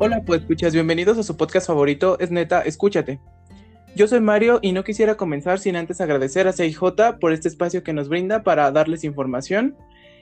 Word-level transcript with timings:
Hola, 0.00 0.22
pues 0.24 0.42
escuchas, 0.42 0.72
bienvenidos 0.72 1.18
a 1.18 1.24
su 1.24 1.36
podcast 1.36 1.66
favorito, 1.66 2.20
es 2.20 2.30
neta, 2.30 2.60
escúchate. 2.60 3.18
Yo 3.96 4.06
soy 4.06 4.20
Mario 4.20 4.60
y 4.62 4.70
no 4.70 4.84
quisiera 4.84 5.16
comenzar 5.16 5.58
sin 5.58 5.74
antes 5.74 6.00
agradecer 6.00 6.46
a 6.46 6.52
CIJ 6.52 7.18
por 7.20 7.32
este 7.32 7.48
espacio 7.48 7.82
que 7.82 7.92
nos 7.92 8.08
brinda 8.08 8.44
para 8.44 8.70
darles 8.70 9.02
información. 9.02 9.76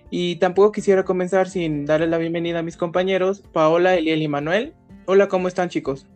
Y 0.08 0.36
tampoco 0.36 0.72
quisiera 0.72 1.04
comenzar 1.04 1.50
sin 1.50 1.84
darle 1.84 2.06
la 2.06 2.16
bienvenida 2.16 2.60
a 2.60 2.62
mis 2.62 2.78
compañeros, 2.78 3.42
Paola, 3.52 3.96
Eliel 3.96 4.22
y 4.22 4.28
Manuel. 4.28 4.72
Hola, 5.04 5.28
¿cómo 5.28 5.46
están 5.46 5.68
chicos? 5.68 6.06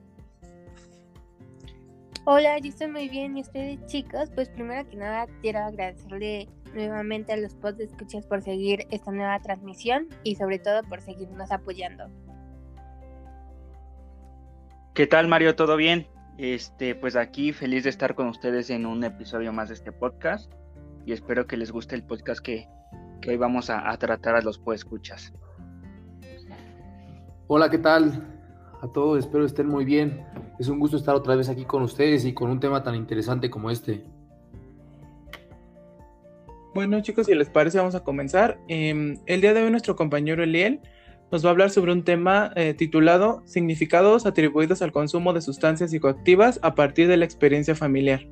Hola, 2.25 2.59
yo 2.61 2.71
estoy 2.71 2.89
muy 2.89 3.11
bien 3.11 3.37
y 3.37 3.43
ustedes 3.43 3.85
chicos, 3.89 4.31
pues 4.35 4.49
primero 4.49 4.89
que 4.89 4.97
nada 4.97 5.27
quiero 5.43 5.59
agradecerle 5.59 6.49
nuevamente 6.75 7.35
a 7.35 7.37
los 7.37 7.55
pods 7.57 7.77
de 7.77 7.85
escuchas 7.85 8.25
por 8.25 8.41
seguir 8.41 8.87
esta 8.91 9.11
nueva 9.13 9.39
transmisión 9.41 10.09
y 10.25 10.37
sobre 10.37 10.59
todo 10.59 10.83
por 10.85 11.03
seguirnos 11.03 11.53
apoyando. 11.53 12.09
¿Qué 15.01 15.07
tal 15.07 15.29
Mario? 15.29 15.57
¿Todo 15.57 15.79
bien? 15.79 16.07
Este, 16.37 16.95
pues 16.95 17.17
aquí 17.17 17.55
feliz 17.55 17.85
de 17.85 17.89
estar 17.89 18.15
con 18.15 18.29
ustedes 18.29 18.69
en 18.69 18.85
un 18.85 19.03
episodio 19.03 19.51
más 19.51 19.69
de 19.69 19.75
este 19.75 19.93
podcast 19.93 20.53
y 21.07 21.13
espero 21.13 21.47
que 21.47 21.57
les 21.57 21.73
guste 21.73 21.95
el 21.95 22.03
podcast 22.03 22.43
que, 22.45 22.69
hoy 23.27 23.39
vamos 23.39 23.71
a, 23.71 23.97
tratar 23.97 24.35
a 24.35 24.43
los 24.43 24.61
escuchas. 24.75 25.33
Hola, 27.47 27.71
¿qué 27.71 27.79
tal? 27.79 28.27
A 28.83 28.89
todos, 28.89 29.21
espero 29.21 29.47
estén 29.47 29.69
muy 29.69 29.87
bien. 29.87 30.23
Es 30.59 30.69
un 30.69 30.79
gusto 30.79 30.99
estar 30.99 31.15
otra 31.15 31.35
vez 31.35 31.48
aquí 31.48 31.65
con 31.65 31.81
ustedes 31.81 32.27
y 32.27 32.35
con 32.35 32.51
un 32.51 32.61
tema 32.61 32.83
tan 32.83 32.95
interesante 32.95 33.48
como 33.48 33.71
este. 33.71 34.05
Bueno 36.75 37.01
chicos, 37.01 37.25
si 37.25 37.35
les 37.35 37.48
parece 37.48 37.79
vamos 37.79 37.95
a 37.95 38.05
comenzar. 38.05 38.59
Em, 38.69 39.17
el 39.25 39.41
día 39.41 39.55
de 39.55 39.62
hoy 39.62 39.71
nuestro 39.71 39.97
compañero 39.97 40.43
Eliel 40.43 40.83
nos 41.30 41.45
va 41.45 41.51
a 41.51 41.52
hablar 41.52 41.70
sobre 41.70 41.93
un 41.93 42.05
tema 42.05 42.52
eh, 42.57 42.75
titulado 42.75 43.43
Significados 43.47 44.27
atribuidos 44.27 44.83
al 44.83 44.92
consumo 44.92 45.33
de 45.33 45.41
sustancias 45.41 45.91
psicoactivas 45.91 46.59
a 46.62 46.75
partir 46.75 47.09
de 47.09 47.17
la 47.17 47.25
experiencia 47.25 47.75
familiar. 47.75 48.27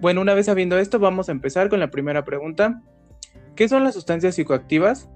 Bueno, 0.00 0.20
una 0.20 0.34
vez 0.34 0.46
sabiendo 0.46 0.78
esto, 0.78 0.98
vamos 0.98 1.28
a 1.28 1.32
empezar 1.32 1.70
con 1.70 1.80
la 1.80 1.90
primera 1.90 2.24
pregunta. 2.24 2.82
¿Qué 3.54 3.68
son 3.68 3.82
las 3.84 3.94
sustancias 3.94 4.34
psicoactivas? 4.34 5.08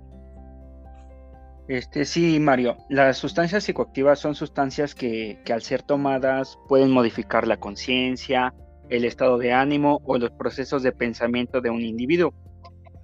Este, 1.68 2.04
sí, 2.04 2.40
Mario. 2.40 2.78
Las 2.88 3.18
sustancias 3.18 3.64
psicoactivas 3.64 4.18
son 4.18 4.34
sustancias 4.34 4.94
que, 4.94 5.38
que 5.44 5.52
al 5.52 5.62
ser 5.62 5.82
tomadas 5.82 6.58
pueden 6.66 6.90
modificar 6.90 7.46
la 7.46 7.58
conciencia, 7.58 8.54
el 8.88 9.04
estado 9.04 9.38
de 9.38 9.52
ánimo 9.52 10.00
o 10.04 10.18
los 10.18 10.30
procesos 10.30 10.82
de 10.82 10.92
pensamiento 10.92 11.60
de 11.60 11.70
un 11.70 11.82
individuo. 11.82 12.34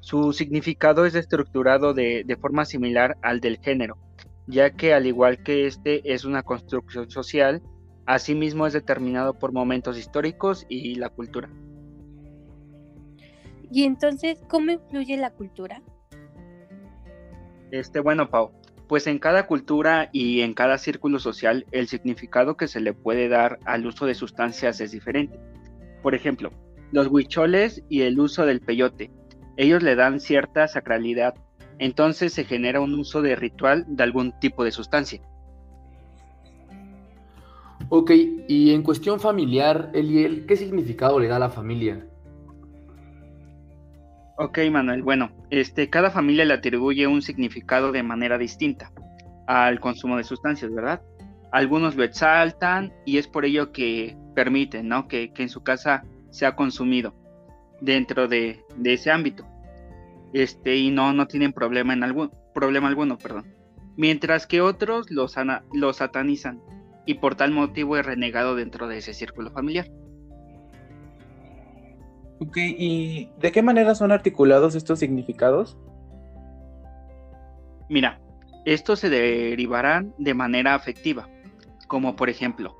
Su 0.06 0.32
significado 0.32 1.04
es 1.04 1.16
estructurado 1.16 1.92
de, 1.92 2.38
forma 2.40 2.64
similar 2.64 3.16
al 3.22 3.40
del 3.40 3.58
género, 3.58 3.98
ya 4.46 4.70
que 4.70 4.94
al 4.94 5.04
igual 5.04 5.42
que 5.42 5.66
este 5.66 6.12
es 6.14 6.24
una 6.24 6.44
construcción 6.44 7.10
social, 7.10 7.60
asimismo 8.06 8.68
es 8.68 8.72
determinado 8.72 9.34
por 9.34 9.50
momentos 9.50 9.98
históricos 9.98 10.64
y 10.68 10.94
la 10.94 11.08
cultura. 11.08 11.50
Y 13.72 13.82
entonces, 13.82 14.38
¿cómo 14.48 14.70
influye 14.70 15.16
la 15.16 15.30
cultura? 15.30 15.82
Este, 17.72 17.98
bueno, 17.98 18.30
Pau, 18.30 18.52
pues 18.86 19.08
en 19.08 19.18
cada 19.18 19.48
cultura 19.48 20.08
y 20.12 20.42
en 20.42 20.54
cada 20.54 20.78
círculo 20.78 21.18
social 21.18 21.66
el 21.72 21.88
significado 21.88 22.56
que 22.56 22.68
se 22.68 22.78
le 22.78 22.92
puede 22.92 23.28
dar 23.28 23.58
al 23.64 23.84
uso 23.84 24.06
de 24.06 24.14
sustancias 24.14 24.80
es 24.80 24.92
diferente. 24.92 25.36
Por 26.00 26.14
ejemplo, 26.14 26.52
los 26.92 27.08
huicholes 27.08 27.82
y 27.88 28.02
el 28.02 28.20
uso 28.20 28.46
del 28.46 28.60
peyote 28.60 29.10
ellos 29.56 29.82
le 29.82 29.94
dan 29.94 30.20
cierta 30.20 30.68
sacralidad, 30.68 31.34
entonces 31.78 32.32
se 32.32 32.44
genera 32.44 32.80
un 32.80 32.94
uso 32.94 33.22
de 33.22 33.36
ritual 33.36 33.84
de 33.88 34.02
algún 34.02 34.32
tipo 34.38 34.64
de 34.64 34.70
sustancia. 34.70 35.20
Ok, 37.88 38.10
y 38.48 38.72
en 38.72 38.82
cuestión 38.82 39.20
familiar, 39.20 39.90
Eliel, 39.94 40.46
¿qué 40.46 40.56
significado 40.56 41.20
le 41.20 41.28
da 41.28 41.36
a 41.36 41.40
la 41.40 41.50
familia? 41.50 42.04
Ok, 44.38 44.58
Manuel, 44.70 45.02
bueno, 45.02 45.30
este, 45.50 45.88
cada 45.88 46.10
familia 46.10 46.44
le 46.44 46.54
atribuye 46.54 47.06
un 47.06 47.22
significado 47.22 47.92
de 47.92 48.02
manera 48.02 48.38
distinta 48.38 48.90
al 49.46 49.80
consumo 49.80 50.16
de 50.16 50.24
sustancias, 50.24 50.74
¿verdad? 50.74 51.00
Algunos 51.52 51.96
lo 51.96 52.02
exaltan 52.02 52.92
y 53.06 53.18
es 53.18 53.28
por 53.28 53.44
ello 53.44 53.72
que 53.72 54.16
permiten, 54.34 54.88
¿no? 54.88 55.08
Que, 55.08 55.32
que 55.32 55.44
en 55.44 55.48
su 55.48 55.62
casa 55.62 56.02
sea 56.30 56.56
consumido 56.56 57.14
dentro 57.80 58.28
de, 58.28 58.64
ese 58.84 59.10
ámbito. 59.10 59.44
Este, 60.32 60.76
y 60.76 60.90
no, 60.90 61.12
no 61.12 61.26
tienen 61.26 61.52
problema, 61.52 61.92
en 61.92 62.02
algún, 62.02 62.30
problema 62.54 62.88
alguno, 62.88 63.18
perdón. 63.18 63.54
Mientras 63.96 64.46
que 64.46 64.60
otros 64.60 65.10
los, 65.10 65.34
los 65.72 65.96
satanizan 65.96 66.60
y 67.06 67.14
por 67.14 67.34
tal 67.36 67.52
motivo 67.52 67.96
es 67.96 68.04
renegado 68.04 68.54
dentro 68.54 68.88
de 68.88 68.98
ese 68.98 69.14
círculo 69.14 69.50
familiar. 69.50 69.90
Ok, 72.38 72.56
¿y 72.58 73.30
de 73.38 73.52
qué 73.52 73.62
manera 73.62 73.94
son 73.94 74.12
articulados 74.12 74.74
estos 74.74 74.98
significados? 74.98 75.78
Mira, 77.88 78.20
estos 78.66 78.98
se 78.98 79.08
derivarán 79.08 80.12
de 80.18 80.34
manera 80.34 80.74
afectiva, 80.74 81.28
como 81.86 82.16
por 82.16 82.28
ejemplo, 82.28 82.76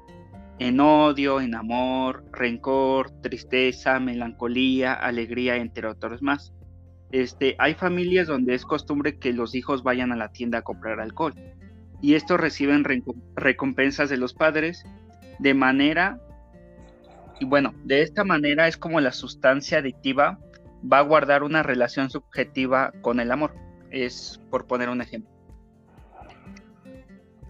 en 0.59 0.81
odio, 0.81 1.41
en 1.41 1.55
amor, 1.55 2.25
rencor, 2.33 3.11
tristeza, 3.23 4.01
melancolía, 4.01 4.95
alegría, 4.95 5.57
entre 5.57 5.87
otros 5.87 6.23
más. 6.23 6.53
Este, 7.13 7.55
hay 7.59 7.75
familias 7.75 8.27
donde 8.27 8.55
es 8.55 8.65
costumbre 8.65 9.19
que 9.19 9.33
los 9.33 9.55
hijos 9.55 9.83
vayan 9.83 10.13
a 10.13 10.17
la 10.17 10.33
tienda 10.33 10.59
a 10.59 10.63
comprar 10.63 11.01
alcohol 11.01 11.35
y 12.03 12.15
estos 12.15 12.41
reciben 12.41 12.85
recompensas 13.37 14.11
de 14.11 14.17
los 14.17 14.35
padres 14.35 14.85
de 15.39 15.55
manera 15.55 16.21
y 17.39 17.45
bueno, 17.45 17.75
de 17.85 18.03
esta 18.03 18.25
manera 18.25 18.67
es 18.67 18.77
como 18.77 19.01
la 19.01 19.13
sustancia 19.13 19.79
adictiva 19.79 20.39
va 20.91 20.99
a 20.99 21.03
guardar 21.03 21.43
una 21.43 21.63
relación 21.63 22.11
subjetiva 22.11 22.93
con 23.03 23.21
el 23.21 23.31
amor. 23.31 23.55
Es 23.91 24.41
por 24.51 24.67
poner 24.67 24.89
un 24.89 25.03
ejemplo. 25.03 25.36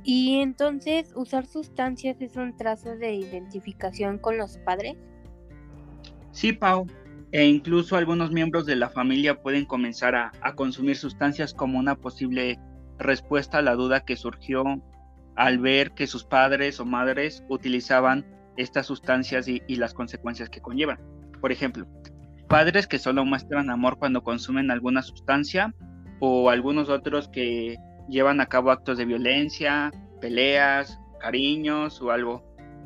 Y 0.08 0.38
entonces, 0.38 1.12
¿usar 1.16 1.46
sustancias 1.46 2.16
es 2.20 2.36
un 2.36 2.56
trazo 2.56 2.94
de 2.94 3.12
identificación 3.14 4.18
con 4.18 4.38
los 4.38 4.56
padres? 4.58 4.94
Sí, 6.30 6.52
Pau. 6.52 6.86
E 7.32 7.44
incluso 7.44 7.96
algunos 7.96 8.30
miembros 8.30 8.66
de 8.66 8.76
la 8.76 8.88
familia 8.88 9.42
pueden 9.42 9.64
comenzar 9.64 10.14
a, 10.14 10.30
consumir 10.54 10.96
sustancias 10.96 11.52
como 11.52 11.80
una 11.80 11.96
posible 11.96 12.56
respuesta 12.98 13.58
a 13.58 13.62
la 13.62 13.74
duda 13.74 14.04
que 14.04 14.14
surgió 14.14 14.62
al 15.34 15.58
ver 15.58 15.90
que 15.90 16.06
sus 16.06 16.22
padres 16.22 16.78
o 16.78 16.84
madres 16.84 17.42
utilizaban 17.48 18.24
estas 18.56 18.86
sustancias 18.86 19.48
y, 19.48 19.60
y, 19.66 19.74
las 19.74 19.92
consecuencias 19.92 20.48
que 20.48 20.60
conllevan. 20.60 21.00
Por 21.40 21.50
ejemplo, 21.50 21.84
padres 22.48 22.86
que 22.86 23.00
solo 23.00 23.24
muestran 23.24 23.70
amor 23.70 23.98
cuando 23.98 24.22
consumen 24.22 24.70
alguna 24.70 25.02
sustancia 25.02 25.74
o 26.20 26.48
algunos 26.48 26.90
otros 26.90 27.26
que 27.26 27.76
llevan 28.08 28.40
a 28.40 28.46
cabo 28.46 28.70
actos 28.70 28.98
de 28.98 29.04
violencia, 29.04 29.92
peleas, 30.20 30.98
cariños 31.20 32.00
o 32.00 32.10
algo, 32.10 32.42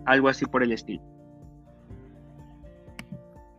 algo 0.06 0.28
así 0.28 0.46
por 0.46 0.62
el 0.62 0.72
estilo. 0.72 1.02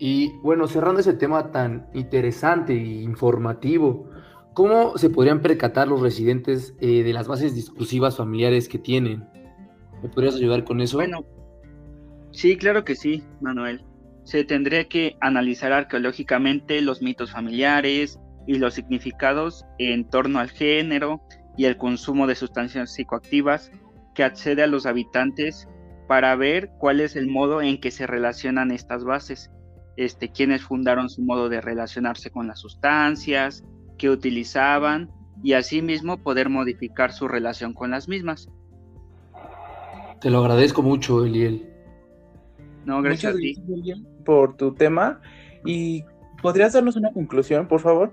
Y 0.03 0.31
bueno, 0.41 0.67
cerrando 0.67 0.99
ese 0.99 1.13
tema 1.13 1.51
tan 1.51 1.87
interesante 1.93 2.73
e 2.73 3.01
informativo, 3.03 4.09
¿cómo 4.53 4.97
se 4.97 5.11
podrían 5.11 5.41
percatar 5.41 5.87
los 5.87 6.01
residentes 6.01 6.73
eh, 6.79 7.03
de 7.03 7.13
las 7.13 7.27
bases 7.27 7.53
discursivas 7.53 8.17
familiares 8.17 8.67
que 8.67 8.79
tienen? 8.79 9.27
¿Me 10.01 10.09
podrías 10.09 10.35
ayudar 10.35 10.63
con 10.63 10.81
eso? 10.81 10.97
Bueno, 10.97 11.23
sí, 12.31 12.57
claro 12.57 12.83
que 12.83 12.95
sí, 12.95 13.23
Manuel. 13.41 13.83
Se 14.23 14.43
tendría 14.43 14.87
que 14.87 15.17
analizar 15.19 15.71
arqueológicamente 15.71 16.81
los 16.81 17.03
mitos 17.03 17.31
familiares 17.31 18.19
y 18.47 18.55
los 18.55 18.73
significados 18.73 19.65
en 19.77 20.09
torno 20.09 20.39
al 20.39 20.49
género, 20.49 21.21
y 21.61 21.65
el 21.65 21.77
consumo 21.77 22.25
de 22.25 22.33
sustancias 22.33 22.91
psicoactivas 22.91 23.71
que 24.15 24.23
accede 24.23 24.63
a 24.63 24.67
los 24.67 24.87
habitantes 24.87 25.67
para 26.07 26.35
ver 26.35 26.71
cuál 26.79 26.99
es 27.01 27.15
el 27.15 27.27
modo 27.27 27.61
en 27.61 27.79
que 27.79 27.91
se 27.91 28.07
relacionan 28.07 28.71
estas 28.71 29.03
bases, 29.03 29.51
este, 29.95 30.31
quiénes 30.31 30.63
fundaron 30.63 31.07
su 31.07 31.21
modo 31.21 31.49
de 31.49 31.61
relacionarse 31.61 32.31
con 32.31 32.47
las 32.47 32.61
sustancias, 32.61 33.63
qué 33.99 34.09
utilizaban 34.09 35.11
y 35.43 35.53
asimismo 35.53 36.17
poder 36.23 36.49
modificar 36.49 37.13
su 37.13 37.27
relación 37.27 37.75
con 37.75 37.91
las 37.91 38.07
mismas. 38.07 38.49
Te 40.19 40.31
lo 40.31 40.39
agradezco 40.39 40.81
mucho, 40.81 41.23
Eliel. 41.23 41.69
No, 42.85 43.03
gracias 43.03 43.35
a 43.35 43.37
ti. 43.37 43.55
por 44.25 44.57
tu 44.57 44.73
tema. 44.73 45.21
¿Y 45.63 46.05
podrías 46.41 46.73
darnos 46.73 46.95
una 46.95 47.13
conclusión, 47.13 47.67
por 47.67 47.81
favor? 47.81 48.11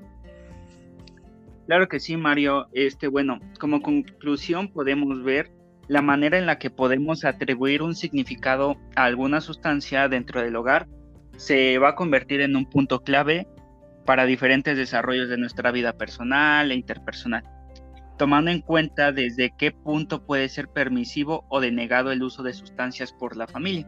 Claro 1.69 1.87
que 1.87 2.01
sí, 2.01 2.17
Mario. 2.17 2.67
Este, 2.73 3.09
bueno, 3.09 3.41
como 3.61 3.83
conclusión 3.83 4.69
podemos 4.69 5.23
ver 5.23 5.53
la 5.87 6.01
manera 6.01 6.39
en 6.39 6.47
la 6.47 6.59
que 6.59 6.71
podemos 6.71 7.27
atribuir 7.27 7.83
un 7.83 7.95
significado 7.95 8.79
a 8.97 9.05
alguna 9.05 9.43
sustancia 9.43 10.09
dentro 10.09 10.41
del 10.41 10.57
hogar 10.57 10.89
se 11.37 11.77
va 11.79 11.91
a 11.91 11.95
convertir 11.95 12.41
en 12.41 12.57
un 12.57 12.65
punto 12.65 13.01
clave 13.01 13.47
para 14.07 14.25
diferentes 14.25 14.79
desarrollos 14.79 15.29
de 15.29 15.37
nuestra 15.37 15.71
vida 15.71 15.93
personal 15.93 16.73
e 16.73 16.75
interpersonal. 16.75 17.45
tomando 18.17 18.51
en 18.51 18.63
cuenta 18.63 19.13
desde 19.13 19.53
qué 19.57 19.71
punto 19.71 20.25
puede 20.25 20.49
ser 20.49 20.69
permisivo 20.69 21.45
o 21.51 21.61
denegado 21.61 22.11
el 22.13 22.23
uso 22.23 22.43
de 22.43 22.55
sustancias 22.55 23.13
por 23.13 23.37
la 23.37 23.47
familia. 23.47 23.87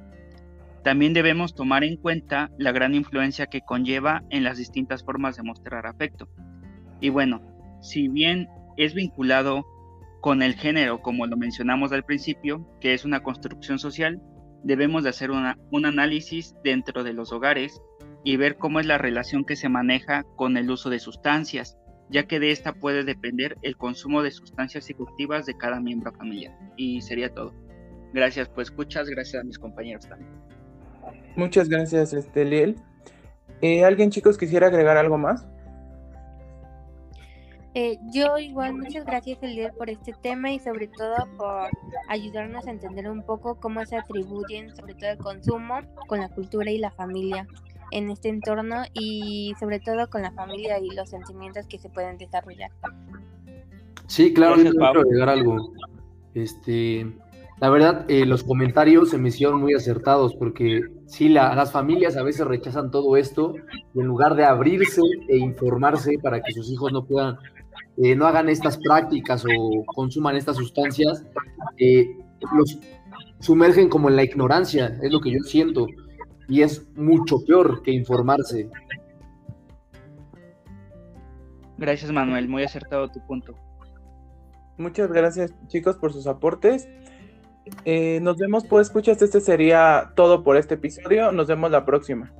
También 0.85 1.15
debemos 1.15 1.55
tomar 1.55 1.83
en 1.83 1.97
cuenta 1.97 2.51
la 2.59 2.73
gran 2.73 2.95
influencia 2.95 3.47
que 3.47 3.63
conlleva 3.63 4.23
en 4.29 4.45
las 4.45 4.59
distintas 4.59 5.03
formas 5.03 5.37
de 5.37 5.43
mostrar 5.43 5.87
afecto. 5.87 6.29
Y 7.01 7.09
bueno, 7.09 7.50
si 7.81 8.09
bien 8.09 8.49
es 8.77 8.95
vinculado 8.95 9.67
con 10.21 10.43
el 10.43 10.55
género, 10.55 11.01
como 11.01 11.27
lo 11.27 11.37
mencionamos 11.37 11.93
al 11.93 12.05
principio, 12.05 12.67
que 12.81 12.95
es 12.95 13.05
una 13.05 13.23
construcción 13.23 13.79
social, 13.79 14.21
debemos 14.63 15.03
de 15.03 15.11
hacer 15.11 15.31
un 15.31 15.87
análisis 15.87 16.55
dentro 16.63 17.03
de 17.03 17.15
los 17.15 17.33
hogares 17.33 17.81
y 18.25 18.37
ver 18.37 18.57
cómo 18.57 18.81
es 18.81 18.87
la 18.87 18.99
relación 18.99 19.45
que 19.45 19.57
se 19.57 19.69
maneja 19.69 20.25
con 20.37 20.57
el 20.57 20.71
uso 20.71 20.91
de 20.91 20.99
sustancias, 20.99 21.79
ya 22.11 22.25
que 22.25 22.39
de 22.39 22.51
esta 22.51 22.75
puede 22.75 23.05
depender 23.05 23.57
el 23.63 23.77
consumo 23.77 24.23
de 24.23 24.31
sustancias 24.31 24.85
psicoactivas 24.85 25.47
de 25.47 25.57
cada 25.57 25.81
miembro 25.81 26.13
familiar. 26.13 26.55
Y 26.77 27.01
sería 27.01 27.33
todo. 27.33 27.55
Gracias 28.13 28.49
por 28.49 28.63
escuchas, 28.63 29.09
gracias 29.09 29.43
a 29.43 29.45
mis 29.45 29.59
compañeros 29.59 30.07
también. 30.07 30.31
Muchas 31.37 31.69
gracias, 31.69 32.13
este, 32.13 32.75
eh, 33.63 33.85
¿Alguien, 33.85 34.11
chicos, 34.11 34.37
quisiera 34.37 34.67
agregar 34.67 34.97
algo 34.97 35.17
más? 35.17 35.47
Eh, 37.75 37.99
yo 38.13 38.37
igual, 38.39 38.75
muchas 38.75 39.05
gracias, 39.05 39.41
Eliel, 39.43 39.73
por 39.73 39.89
este 39.91 40.13
tema 40.23 40.51
y 40.53 40.59
sobre 40.59 40.89
todo 40.89 41.15
por 41.37 41.69
ayudarnos 42.09 42.67
a 42.67 42.71
entender 42.71 43.09
un 43.09 43.23
poco 43.23 43.61
cómo 43.61 43.85
se 43.87 43.97
atribuyen, 43.97 44.75
sobre 44.75 44.95
todo 44.95 45.11
el 45.11 45.19
consumo, 45.19 45.81
con 46.09 46.21
la 46.21 46.29
cultura 46.29 46.71
y 46.71 46.79
la 46.79 46.91
familia 46.91 47.47
en 47.93 48.11
este 48.11 48.29
entorno 48.29 48.83
y 48.93 49.55
sobre 49.59 49.79
todo 49.81 50.09
con 50.11 50.23
la 50.23 50.33
familia 50.33 50.79
y 50.81 50.91
los 50.91 51.11
sentimientos 51.11 51.67
que 51.67 51.79
se 51.79 51.89
pueden 51.89 52.19
desarrollar. 52.19 52.71
Sí, 54.07 54.35
claro, 54.35 54.57
yo 54.57 54.73
quiero 54.73 55.01
agregar 55.01 55.29
algo. 55.29 55.73
Este, 56.35 57.07
la 57.61 57.69
verdad, 57.69 58.05
eh, 58.09 58.25
los 58.25 58.43
comentarios 58.43 59.11
se 59.11 59.19
me 59.19 59.29
hicieron 59.29 59.61
muy 59.61 59.75
acertados 59.75 60.35
porque 60.35 60.83
sí, 61.07 61.29
las 61.29 61.71
familias 61.71 62.17
a 62.17 62.23
veces 62.23 62.47
rechazan 62.47 62.91
todo 62.91 63.17
esto 63.17 63.55
y 63.95 64.01
en 64.01 64.07
lugar 64.07 64.35
de 64.35 64.45
abrirse 64.45 65.03
e 65.29 65.37
informarse 65.37 66.19
para 66.23 66.41
que 66.41 66.53
sus 66.53 66.71
hijos 66.71 66.93
no 66.93 67.05
puedan, 67.05 67.37
eh, 68.03 68.17
no 68.17 68.27
hagan 68.27 68.49
estas 68.49 68.79
prácticas 68.79 69.45
o 69.45 69.85
consuman 69.85 70.37
estas 70.37 70.57
sustancias, 70.57 71.25
eh, 71.79 72.17
los 72.57 72.79
sumergen 73.41 73.89
como 73.89 74.09
en 74.09 74.17
la 74.17 74.25
ignorancia, 74.25 74.99
es 75.03 75.13
lo 75.13 75.21
que 75.21 75.33
yo 75.33 75.41
siento, 75.41 75.87
y 76.49 76.63
es 76.63 76.87
mucho 76.97 77.45
peor 77.47 77.83
que 77.83 77.91
informarse. 77.91 78.69
Gracias 81.77 82.11
Manuel, 82.11 82.49
muy 82.49 82.63
acertado 82.63 83.11
tu 83.11 83.21
punto. 83.27 83.55
Muchas 84.79 85.13
gracias 85.13 85.53
chicos 85.69 85.97
por 85.97 86.13
sus 86.13 86.27
aportes. 86.27 86.89
Eh, 87.85 88.19
nos 88.23 88.39
vemos, 88.39 88.67
pues 88.67 88.87
escuchas, 88.87 89.21
este 89.21 89.41
sería 89.41 90.13
todo 90.17 90.43
por 90.43 90.57
este 90.57 90.75
episodio. 90.75 91.33
Nos 91.33 91.49
vemos 91.49 91.71
la 91.71 91.85
próxima. 91.85 92.33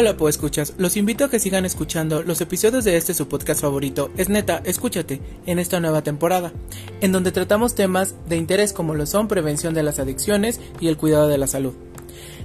Hola, 0.00 0.16
pues 0.16 0.36
escuchas. 0.36 0.74
Los 0.78 0.96
invito 0.96 1.24
a 1.24 1.28
que 1.28 1.40
sigan 1.40 1.64
escuchando 1.64 2.22
los 2.22 2.40
episodios 2.40 2.84
de 2.84 2.96
este 2.96 3.14
su 3.14 3.26
podcast 3.26 3.62
favorito. 3.62 4.12
Es 4.16 4.28
neta, 4.28 4.62
escúchate 4.64 5.20
en 5.44 5.58
esta 5.58 5.80
nueva 5.80 6.02
temporada, 6.02 6.52
en 7.00 7.10
donde 7.10 7.32
tratamos 7.32 7.74
temas 7.74 8.14
de 8.28 8.36
interés 8.36 8.72
como 8.72 8.94
lo 8.94 9.06
son 9.06 9.26
prevención 9.26 9.74
de 9.74 9.82
las 9.82 9.98
adicciones 9.98 10.60
y 10.78 10.86
el 10.86 10.96
cuidado 10.96 11.26
de 11.26 11.36
la 11.36 11.48
salud. 11.48 11.74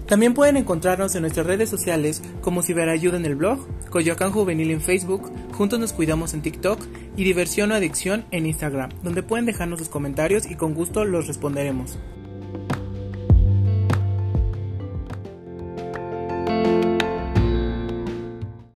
También 0.08 0.34
pueden 0.34 0.58
encontrarnos 0.58 1.14
en 1.14 1.22
nuestras 1.22 1.46
redes 1.46 1.70
sociales 1.70 2.24
como 2.42 2.64
Ciberayuda 2.64 3.18
en 3.18 3.26
el 3.28 3.36
blog, 3.36 3.60
Coyoacán 3.92 4.32
Juvenil 4.32 4.72
en 4.72 4.82
Facebook, 4.82 5.32
Juntos 5.56 5.80
nos 5.80 5.94
cuidamos 5.94 6.34
en 6.34 6.42
TikTok 6.42 6.80
y 7.16 7.24
Diversión 7.24 7.72
o 7.72 7.76
Adicción 7.76 8.26
en 8.32 8.48
Instagram, 8.48 8.90
donde 9.04 9.22
pueden 9.22 9.46
dejarnos 9.46 9.78
sus 9.78 9.90
comentarios 9.90 10.50
y 10.50 10.56
con 10.56 10.74
gusto 10.74 11.06
los 11.06 11.28
responderemos. 11.28 12.00